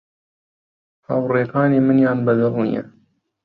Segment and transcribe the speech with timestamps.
[1.07, 2.83] هاوڕێکانی منیان بە دڵ نییە.